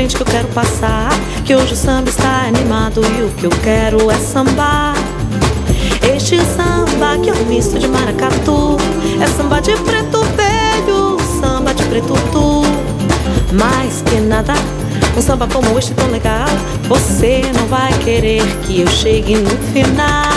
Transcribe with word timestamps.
frente 0.00 0.16
que 0.16 0.22
eu 0.22 0.26
quero 0.26 0.48
passar. 0.48 1.10
Que 1.44 1.54
hoje 1.54 1.74
o 1.74 1.76
samba 1.76 2.08
está 2.08 2.46
animado 2.46 3.02
e 3.04 3.22
o 3.22 3.30
que 3.32 3.44
eu 3.44 3.50
quero 3.62 4.10
é 4.10 4.14
sambar. 4.14 4.94
Este 6.14 6.38
samba 6.56 7.18
que 7.22 7.28
é 7.28 7.34
um 7.34 7.44
misto 7.44 7.78
de 7.78 7.86
maracatu, 7.86 8.78
é 9.20 9.26
samba 9.26 9.60
de 9.60 9.72
preto 9.72 10.22
velho, 10.36 11.18
samba 11.40 11.74
de 11.74 11.82
preto 11.84 12.14
tu. 12.32 12.62
Mais 13.54 14.00
que 14.02 14.20
nada, 14.20 14.54
um 15.16 15.20
samba 15.20 15.46
como 15.46 15.78
este 15.78 15.92
tão 15.92 16.10
legal, 16.10 16.48
você 16.88 17.42
não 17.54 17.66
vai 17.66 17.92
querer 17.98 18.42
que 18.62 18.80
eu 18.80 18.88
chegue 18.88 19.36
no 19.36 19.50
final. 19.72 20.29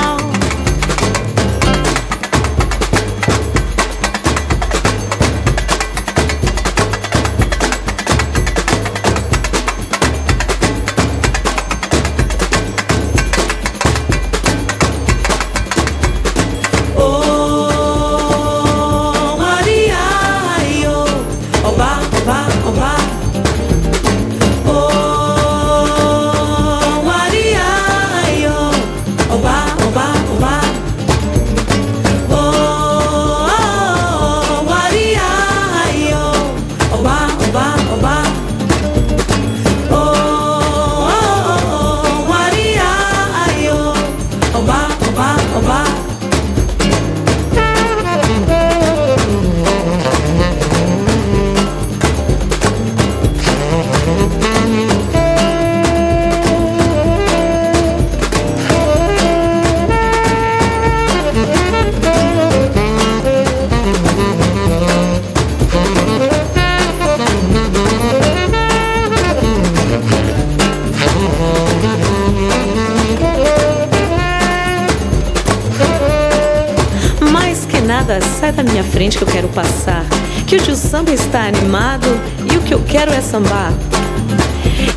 Frente 79.03 79.17
que 79.17 79.23
eu 79.23 79.27
quero 79.27 79.49
passar. 79.49 80.05
Que 80.47 80.55
hoje 80.55 80.71
o 80.71 80.75
samba 80.77 81.11
está 81.11 81.41
animado 81.47 82.07
e 82.49 82.55
o 82.55 82.61
que 82.61 82.73
eu 82.73 82.81
quero 82.83 83.11
é 83.11 83.19
sambar. 83.19 83.73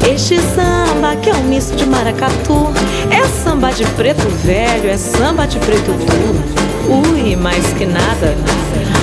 Este 0.08 0.38
samba 0.40 1.16
que 1.20 1.28
é 1.28 1.34
um 1.34 1.42
misto 1.44 1.74
de 1.76 1.86
maracatu 1.86 2.72
É 3.10 3.26
samba 3.26 3.72
de 3.72 3.84
preto 3.90 4.28
velho, 4.44 4.88
é 4.88 4.96
samba 4.96 5.46
de 5.46 5.58
preto 5.58 5.92
puro 5.92 7.12
Ui, 7.12 7.34
mais 7.34 7.64
que 7.72 7.84
nada 7.84 8.36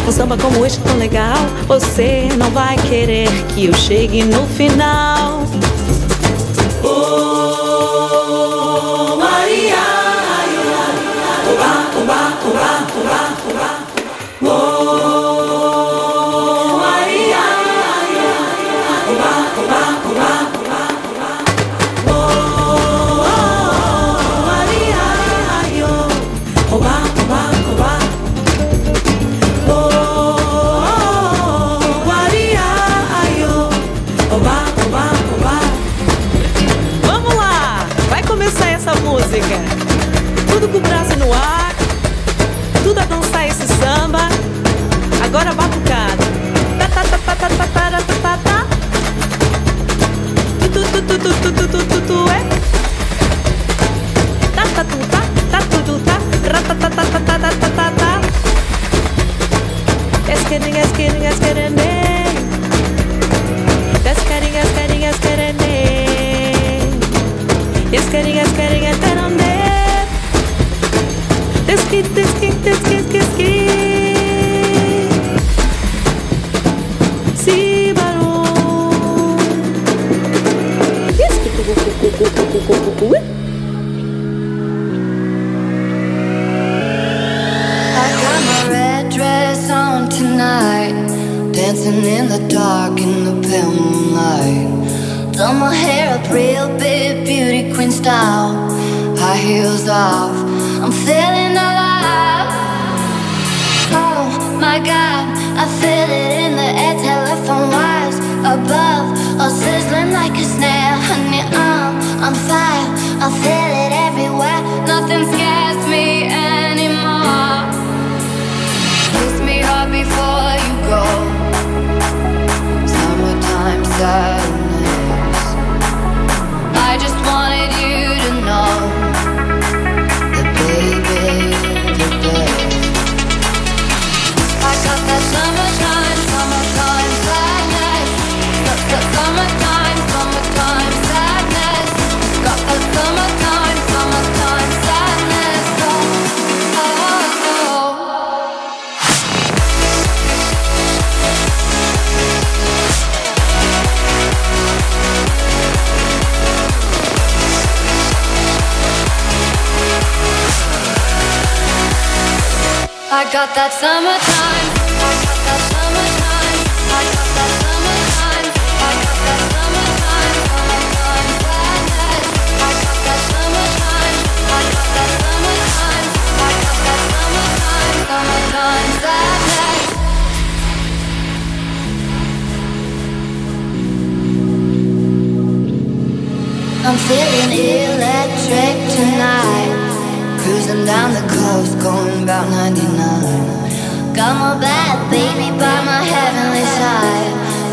Um 0.08 0.12
samba 0.12 0.38
como 0.38 0.66
este 0.66 0.80
tão 0.82 0.98
legal 0.98 1.38
Você 1.68 2.30
não 2.38 2.50
vai 2.52 2.78
querer 2.78 3.30
que 3.50 3.66
eu 3.66 3.74
chegue 3.74 4.24
no 4.24 4.46
final 4.48 5.44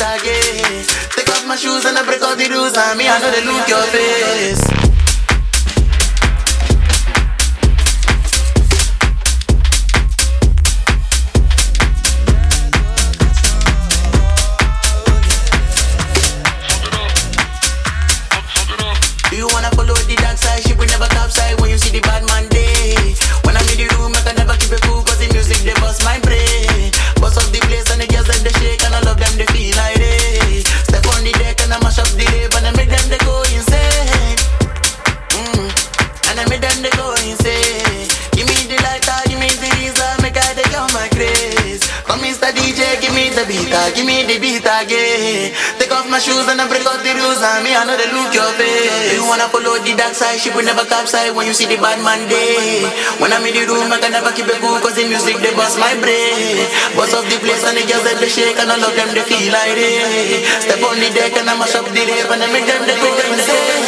again. 0.00 0.84
Take 1.14 1.28
off 1.28 1.46
my 1.46 1.56
shoes 1.56 1.84
and 1.84 1.98
I 1.98 2.04
break 2.04 2.22
all 2.22 2.36
the 2.36 2.48
rules. 2.48 2.76
on 2.76 2.96
me, 2.96 3.08
I 3.08 3.18
know 3.20 3.30
they 3.30 3.44
look 3.44 3.68
your 3.68 3.84
face. 3.92 4.79
me, 47.70 48.06
look 48.10 48.34
your 48.34 48.50
face. 48.58 49.14
You 49.14 49.22
wanna 49.26 49.46
follow 49.50 49.78
the 49.78 49.94
dark 49.94 50.14
side, 50.14 50.38
ship 50.38 50.54
will 50.54 50.66
never 50.66 50.84
capsize 50.84 51.30
when 51.32 51.46
you 51.46 51.54
see 51.54 51.66
the 51.66 51.78
bad 51.78 52.02
man 52.02 52.26
day. 52.26 52.82
When 53.22 53.30
I'm 53.32 53.44
in 53.46 53.54
the 53.54 53.62
room, 53.70 53.92
I 53.92 53.98
can 54.02 54.10
never 54.10 54.32
keep 54.34 54.50
it 54.50 54.58
cool, 54.58 54.78
cause 54.82 54.96
the 54.98 55.06
music 55.06 55.38
they 55.38 55.54
bust 55.54 55.78
my 55.78 55.94
brain. 56.02 56.66
Boss 56.98 57.14
of 57.14 57.24
the 57.30 57.38
place 57.38 57.62
and 57.66 57.78
the 57.78 57.84
girls 57.86 58.04
that 58.06 58.18
they 58.18 58.30
shake, 58.30 58.58
and 58.58 58.70
all 58.70 58.80
love 58.80 58.96
them 58.98 59.10
they 59.14 59.22
feel 59.22 59.52
like 59.54 59.74
they. 59.78 60.42
Step 60.62 60.82
on 60.82 60.98
the 60.98 61.10
deck 61.14 61.34
and 61.38 61.46
I 61.46 61.54
mash 61.54 61.76
up 61.78 61.86
the 61.86 62.02
rave, 62.02 62.30
and 62.30 62.42
I 62.42 62.48
make 62.50 62.66
them 62.66 62.82
they 62.86 62.98
go 62.98 63.10
and 63.10 63.40
say. 63.40 63.79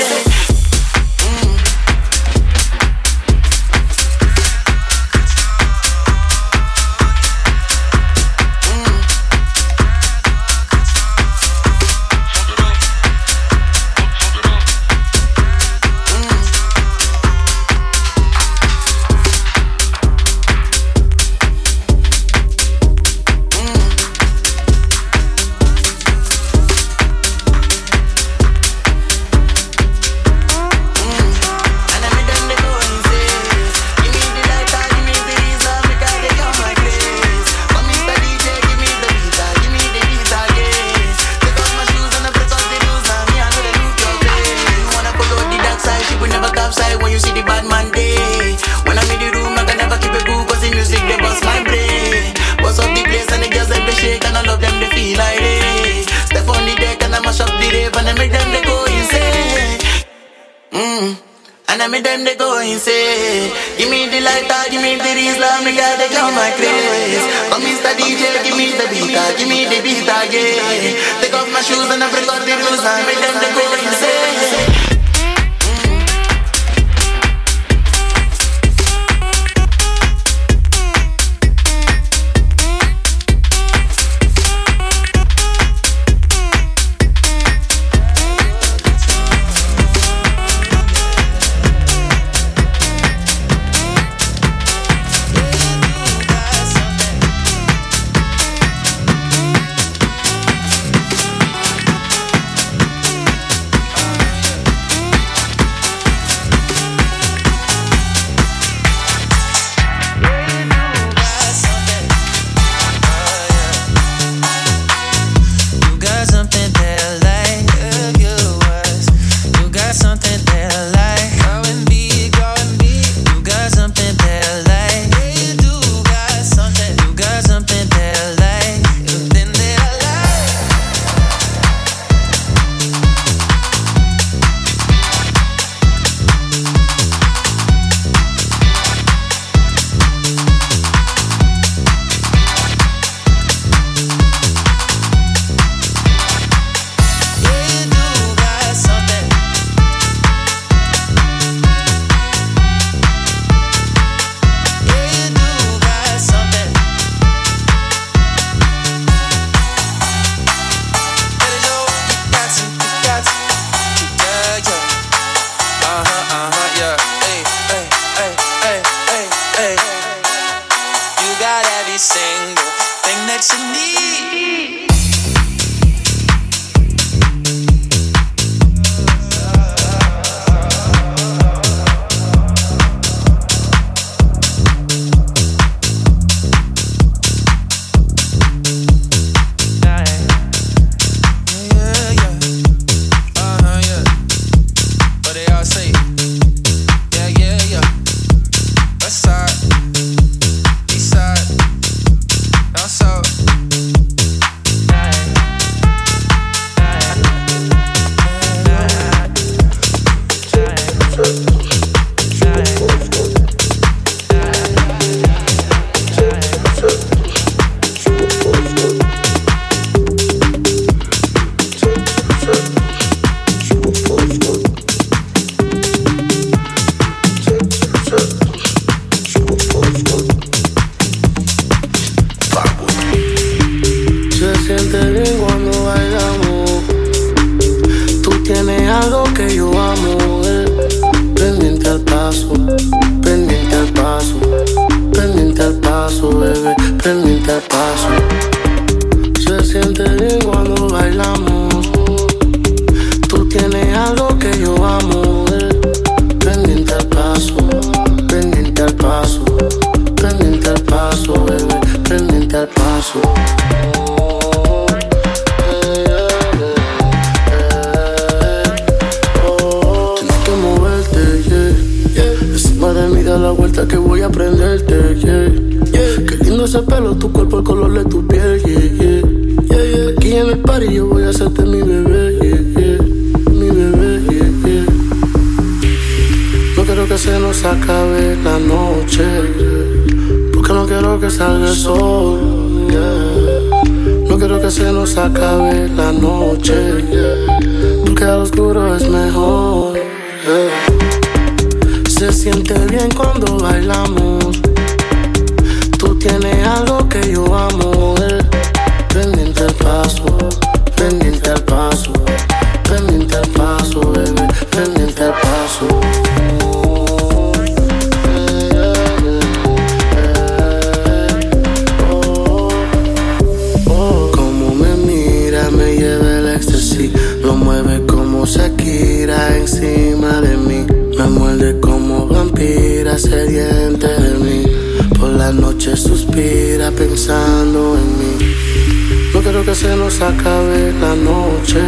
se 340.23 340.29
acabe 340.29 340.93
la 341.01 341.17
noche. 341.17 341.81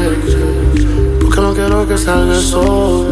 Porque 1.20 1.40
no 1.40 1.54
quiero 1.54 1.86
que 1.86 1.96
salga 1.96 2.34
el 2.34 2.42
sol. 2.42 3.06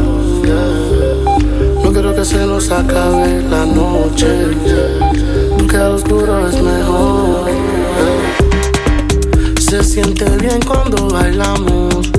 No 1.85 1.93
quiero 1.93 2.13
que 2.13 2.25
se 2.25 2.45
nos 2.45 2.69
acabe 2.73 3.41
la 3.49 3.65
noche. 3.65 4.49
Porque 5.57 5.77
al 5.77 5.93
oscuro 5.93 6.49
es 6.49 6.61
mejor. 6.61 7.51
Se 9.61 9.85
siente 9.85 10.25
bien 10.39 10.61
cuando 10.67 11.09
bailamos. 11.09 12.11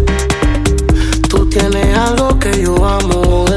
Tú 1.27 1.45
tienes 1.49 1.97
algo 1.97 2.39
que 2.39 2.63
yo 2.63 2.73
amo. 2.85 3.52